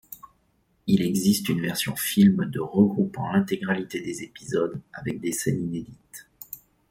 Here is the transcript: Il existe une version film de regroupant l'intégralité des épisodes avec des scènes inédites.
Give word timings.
Il 0.87 1.03
existe 1.03 1.47
une 1.49 1.61
version 1.61 1.95
film 1.95 2.45
de 2.49 2.59
regroupant 2.59 3.31
l'intégralité 3.33 4.01
des 4.01 4.23
épisodes 4.23 4.81
avec 4.93 5.19
des 5.21 5.31
scènes 5.31 5.61
inédites. 5.61 6.27